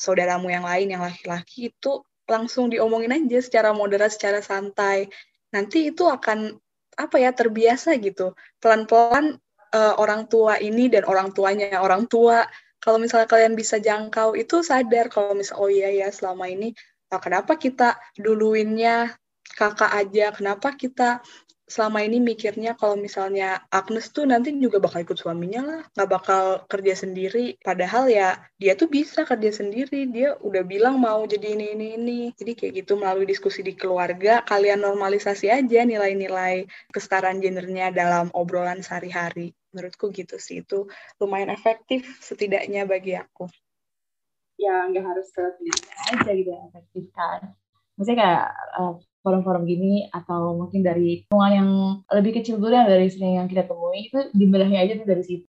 [0.00, 5.12] saudaramu yang lain yang laki-laki itu langsung diomongin aja secara moderat secara santai.
[5.52, 6.56] Nanti itu akan
[6.96, 8.32] apa ya terbiasa gitu.
[8.62, 9.41] Pelan-pelan
[9.72, 12.44] uh, orang tua ini dan orang tuanya orang tua.
[12.82, 16.74] Kalau misalnya kalian bisa jangkau itu sadar kalau misal oh iya ya selama ini
[17.12, 19.14] nah, kenapa kita duluinnya
[19.54, 20.32] kakak aja?
[20.32, 21.20] Kenapa kita
[21.72, 26.44] selama ini mikirnya kalau misalnya Agnes tuh nanti juga bakal ikut suaminya lah, nggak bakal
[26.68, 27.56] kerja sendiri.
[27.64, 32.20] Padahal ya dia tuh bisa kerja sendiri, dia udah bilang mau jadi ini ini ini.
[32.36, 38.84] Jadi kayak gitu melalui diskusi di keluarga, kalian normalisasi aja nilai-nilai kesetaraan gendernya dalam obrolan
[38.84, 39.56] sehari-hari.
[39.72, 40.84] Menurutku gitu sih, itu
[41.16, 43.48] lumayan efektif setidaknya bagi aku.
[44.60, 45.80] Ya nggak harus sendiri
[46.12, 47.56] aja gitu efektif kan.
[47.96, 51.70] Maksudnya kayak uh, forum-forum gini atau mungkin dari lingkungan yang
[52.10, 55.46] lebih kecil dulu yang dari sini yang kita temui itu dimulainya aja tuh dari situ.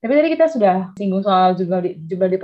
[0.00, 2.40] Tapi tadi kita sudah singgung soal juga di, juga di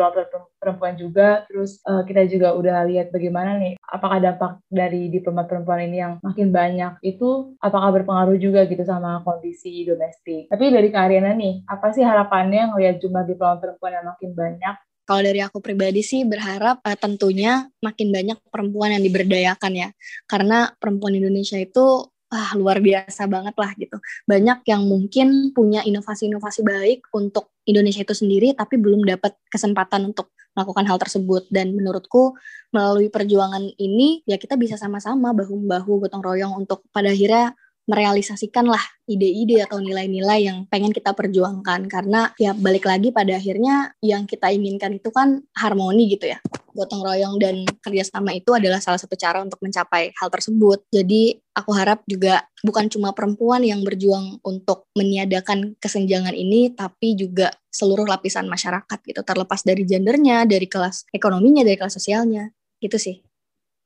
[0.61, 5.89] perempuan juga, terus uh, kita juga udah lihat bagaimana nih, apakah dampak dari diplomat perempuan
[5.89, 10.53] ini yang makin banyak itu apakah berpengaruh juga gitu sama kondisi domestik.
[10.53, 14.77] Tapi dari Karyana nih, apa sih harapannya ngelihat jumlah diplomat perempuan yang makin banyak
[15.07, 19.89] kalau dari aku pribadi sih berharap uh, tentunya makin banyak perempuan yang diberdayakan ya.
[20.27, 23.97] Karena perempuan Indonesia itu ah, luar biasa banget lah gitu.
[24.27, 30.35] Banyak yang mungkin punya inovasi-inovasi baik untuk Indonesia itu sendiri tapi belum dapat kesempatan untuk
[30.57, 32.33] melakukan hal tersebut dan menurutku
[32.73, 37.53] melalui perjuangan ini ya kita bisa sama-sama bahu-bahu gotong royong untuk pada akhirnya
[37.87, 41.87] merealisasikan lah ide-ide atau nilai-nilai yang pengen kita perjuangkan.
[41.87, 46.39] Karena ya balik lagi pada akhirnya yang kita inginkan itu kan harmoni gitu ya.
[46.75, 50.85] Gotong royong dan kerjasama itu adalah salah satu cara untuk mencapai hal tersebut.
[50.91, 57.55] Jadi aku harap juga bukan cuma perempuan yang berjuang untuk meniadakan kesenjangan ini tapi juga
[57.71, 59.23] seluruh lapisan masyarakat gitu.
[59.23, 62.51] Terlepas dari gendernya dari kelas ekonominya dari kelas sosialnya.
[62.77, 63.26] Gitu sih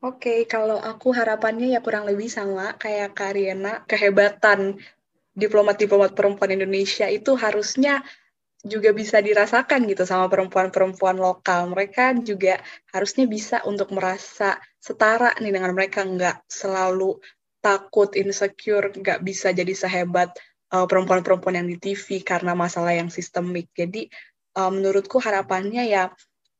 [0.00, 4.80] Oke, kalau aku harapannya ya kurang lebih sama kayak Kariana, kehebatan
[5.36, 8.00] diplomat-diplomat perempuan Indonesia itu harusnya
[8.64, 11.68] juga bisa dirasakan gitu sama perempuan-perempuan lokal.
[11.68, 12.64] Mereka juga
[12.96, 17.20] harusnya bisa untuk merasa setara nih dengan mereka, nggak selalu
[17.60, 20.32] takut, insecure, nggak bisa jadi sehebat
[20.70, 20.88] perempuan
[21.20, 23.68] perempuan-perempuan yang di TV karena masalah yang sistemik.
[23.76, 24.08] Jadi
[24.56, 26.08] uh, menurutku harapannya ya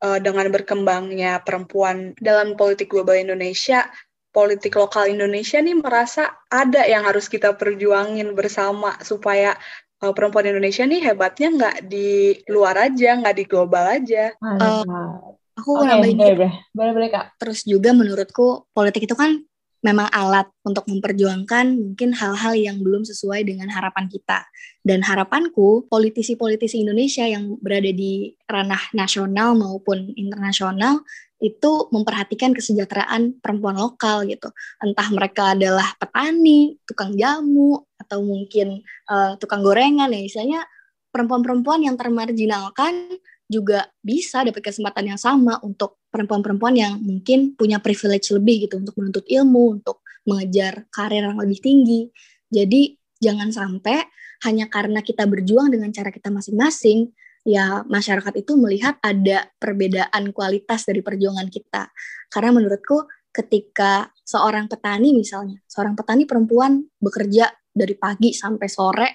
[0.04, 3.88] uh, dengan berkembangnya perempuan dalam politik global Indonesia,
[4.30, 9.54] politik lokal Indonesia nih merasa ada yang harus kita perjuangin bersama supaya
[10.02, 14.32] uh, perempuan Indonesia nih hebatnya nggak di luar aja, nggak di global aja.
[14.40, 17.26] Uh, aku okay, nambahin boleh, boleh, boleh, Kak.
[17.36, 19.40] Terus juga menurutku politik itu kan
[19.80, 24.44] memang alat untuk memperjuangkan mungkin hal-hal yang belum sesuai dengan harapan kita.
[24.84, 31.00] Dan harapanku, politisi-politisi Indonesia yang berada di ranah nasional maupun internasional
[31.40, 34.52] itu memperhatikan kesejahteraan perempuan lokal gitu.
[34.84, 40.20] Entah mereka adalah petani, tukang jamu, atau mungkin uh, tukang gorengan ya.
[40.20, 40.60] Misalnya
[41.08, 43.16] perempuan-perempuan yang termarginalkan
[43.50, 48.94] juga bisa dapat kesempatan yang sama untuk perempuan-perempuan yang mungkin punya privilege lebih gitu untuk
[48.94, 52.06] menuntut ilmu, untuk mengejar karir yang lebih tinggi.
[52.46, 54.06] Jadi jangan sampai
[54.46, 57.10] hanya karena kita berjuang dengan cara kita masing-masing,
[57.42, 61.90] ya masyarakat itu melihat ada perbedaan kualitas dari perjuangan kita.
[62.30, 69.08] Karena menurutku ketika seorang petani misalnya, seorang petani perempuan bekerja dari pagi sampai sore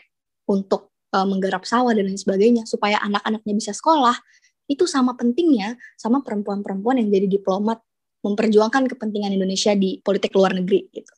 [0.51, 4.20] untuk uh, menggarap sawah dan lain sebagainya supaya anak-anaknya bisa sekolah
[4.68, 7.80] itu sama pentingnya sama perempuan-perempuan yang jadi diplomat
[8.26, 11.13] memperjuangkan kepentingan Indonesia di politik luar negeri gitu.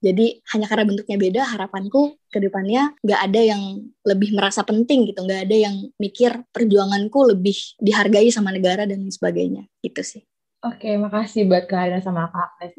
[0.00, 3.62] Jadi hanya karena bentuknya beda, harapanku ke depannya nggak ada yang
[4.00, 9.68] lebih merasa penting gitu, nggak ada yang mikir perjuanganku lebih dihargai sama negara dan sebagainya,
[9.84, 10.22] gitu sih.
[10.64, 12.72] Oke, makasih buat Kak sama Kak.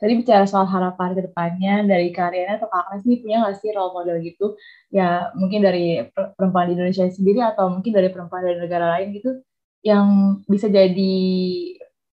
[0.00, 3.92] Tadi bicara soal harapan ke depannya dari Kak atau Kak nih punya nggak sih role
[3.92, 4.56] model gitu?
[4.88, 9.44] Ya mungkin dari perempuan di Indonesia sendiri atau mungkin dari perempuan dari negara lain gitu
[9.84, 10.08] yang
[10.48, 11.12] bisa jadi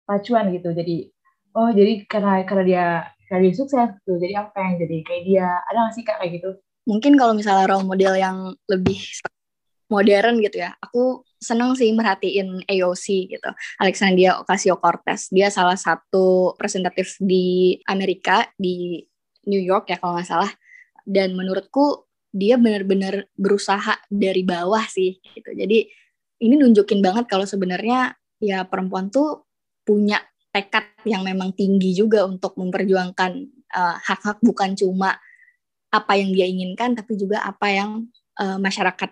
[0.09, 0.73] pacuan gitu.
[0.73, 1.13] Jadi
[1.55, 2.87] oh jadi karena karena dia
[3.29, 6.33] karena dia sukses gitu jadi apa yang jadi kayak dia ada nggak sih kak kayak
[6.41, 6.51] gitu
[6.85, 8.99] mungkin kalau misalnya role model yang lebih
[9.95, 10.75] modern gitu ya.
[10.83, 13.51] Aku seneng sih merhatiin AOC gitu.
[13.79, 15.31] Alexandria Ocasio-Cortez.
[15.31, 18.99] Dia salah satu representatif di Amerika di
[19.47, 20.51] New York ya kalau nggak salah.
[21.07, 25.55] Dan menurutku dia benar-benar berusaha dari bawah sih gitu.
[25.55, 25.87] Jadi
[26.43, 29.47] ini nunjukin banget kalau sebenarnya ya perempuan tuh
[29.87, 30.19] punya
[30.51, 33.33] tekad yang memang tinggi juga untuk memperjuangkan
[33.75, 35.19] uh, hak-hak bukan cuma
[35.95, 37.91] apa yang dia inginkan tapi juga apa yang
[38.43, 39.11] uh, masyarakat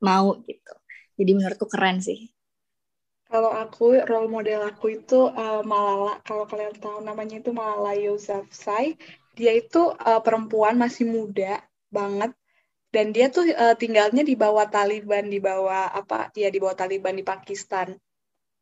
[0.00, 0.74] mau gitu.
[1.14, 2.30] Jadi menurutku keren sih.
[3.30, 6.22] Kalau aku role model aku itu uh, Malala.
[6.22, 8.94] Kalau kalian tahu namanya itu Malala Yousafzai.
[9.34, 11.58] Dia itu uh, perempuan masih muda
[11.90, 12.30] banget
[12.94, 16.30] dan dia tuh uh, tinggalnya di bawah Taliban, di bawah apa?
[16.38, 17.98] Ya di bawah Taliban di Pakistan.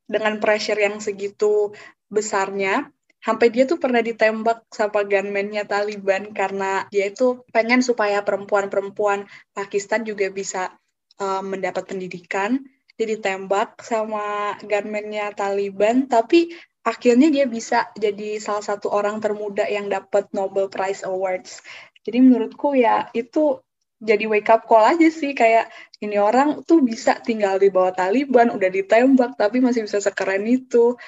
[0.08, 1.76] Dengan pressure yang segitu
[2.08, 2.88] besarnya
[3.20, 10.02] sampai dia tuh pernah ditembak sama gunman-nya Taliban karena dia itu pengen supaya perempuan-perempuan Pakistan
[10.02, 10.74] juga bisa
[11.20, 12.62] uh, mendapat pendidikan.
[12.96, 16.52] Dia ditembak sama gunman-nya Taliban, tapi
[16.84, 21.64] akhirnya dia bisa jadi salah satu orang termuda yang dapat Nobel Prize Awards.
[22.04, 23.62] Jadi menurutku ya itu
[24.02, 25.70] jadi wake up call aja sih kayak
[26.02, 30.98] ini orang tuh bisa tinggal di bawah Taliban udah ditembak tapi masih bisa sekeren itu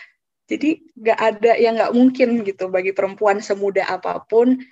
[0.47, 4.63] jadi nggak ada yang nggak mungkin gitu bagi perempuan semuda apa pun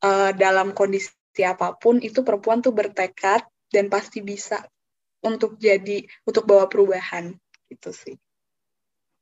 [0.00, 1.12] uh, dalam kondisi
[1.44, 4.64] apa pun itu perempuan tuh bertekad dan pasti bisa
[5.26, 7.34] untuk jadi untuk bawa perubahan
[7.68, 8.16] gitu sih.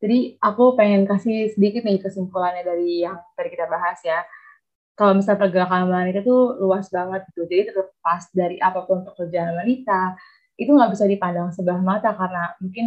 [0.05, 4.21] Jadi aku pengen kasih sedikit nih kesimpulannya dari yang tadi kita bahas ya.
[4.95, 7.49] Kalau misalnya pergerakan wanita itu luas banget gitu.
[7.49, 10.15] Jadi terlepas dari apa pun pekerjaan wanita,
[10.55, 12.87] itu nggak bisa dipandang sebelah mata karena mungkin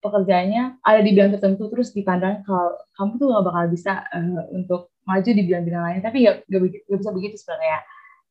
[0.00, 4.94] pekerjaannya ada di bidang tertentu terus dipandang kalau kamu tuh gak bakal bisa uh, untuk
[5.04, 7.78] maju di bidang-bidang lain tapi ya gak, gak bisa begitu sebenarnya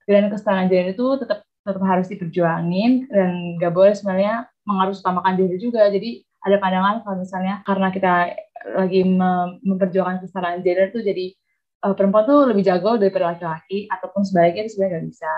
[0.10, 5.58] dan kesetaraan gender itu tetap tetap harus diperjuangin dan gak boleh sebenarnya mengharus utamakan diri
[5.60, 8.14] juga jadi ada pandangan kalau misalnya karena kita
[8.80, 9.02] lagi
[9.64, 11.36] memperjuangkan kesetaraan gender tuh jadi
[11.84, 15.34] uh, perempuan tuh lebih jago daripada laki-laki ataupun sebaliknya itu sebenarnya gak bisa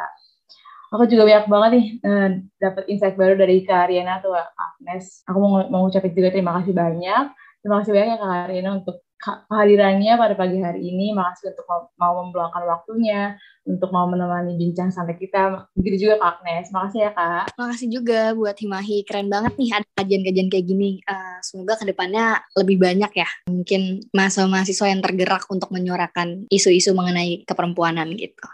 [0.91, 5.23] Aku juga banyak banget nih uh, dapat insight baru dari Kak Ariana atau Agnes.
[5.23, 7.31] Aku mau, ucapin juga terima kasih banyak.
[7.63, 11.13] Terima kasih banyak ya Kak Ariana untuk kehadirannya pada pagi hari ini.
[11.13, 12.25] Makasih untuk mau, mau
[12.65, 15.69] waktunya, untuk mau menemani bincang sampai kita.
[15.77, 16.67] Begitu juga Kak Agnes.
[16.73, 17.45] Makasih ya Kak.
[17.55, 19.05] Makasih juga buat Himahi.
[19.05, 20.91] Keren banget nih ada kajian-kajian kayak gini.
[21.05, 23.29] Uh, semoga ke depannya lebih banyak ya.
[23.45, 28.47] Mungkin mahasiswa-mahasiswa yang tergerak untuk menyuarakan isu-isu mengenai keperempuanan gitu.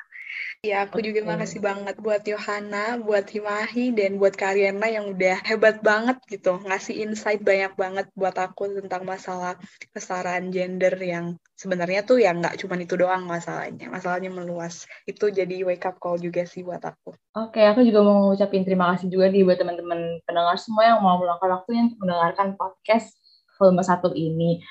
[0.65, 1.13] Ya, aku okay.
[1.13, 6.57] juga makasih banget buat Yohana, buat Himahi, dan buat Karyana yang udah hebat banget gitu,
[6.65, 9.53] ngasih insight banyak banget buat aku tentang masalah
[9.93, 14.89] kesetaraan gender yang sebenarnya tuh ya nggak cuma itu doang masalahnya, masalahnya meluas.
[15.05, 17.13] Itu jadi wake up call juga sih buat aku.
[17.37, 20.99] Oke, okay, aku juga mau ngucapin terima kasih juga nih buat teman-teman pendengar semua yang
[21.05, 23.13] mau meluangkan waktunya untuk mendengarkan podcast
[23.61, 24.65] volume satu ini.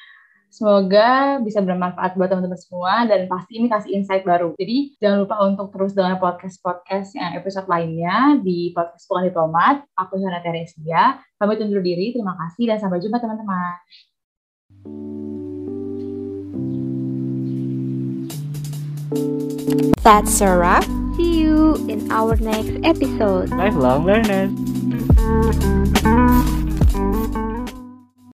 [0.57, 4.57] Semoga bisa bermanfaat buat teman-teman semua dan pasti ini kasih insight baru.
[4.57, 9.85] Jadi jangan lupa untuk terus dengan podcast-podcast yang episode lainnya di podcast Bukan Diplomat.
[10.01, 11.21] Aku Hana Teresia.
[11.37, 12.17] Kami undur diri.
[12.17, 13.77] Terima kasih dan sampai jumpa teman-teman.
[20.01, 20.89] That's a wrap.
[21.21, 23.53] See you in our next episode.
[23.53, 24.57] Lifelong learners.